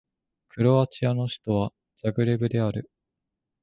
[0.49, 2.89] クロアチアの首都はザグレブである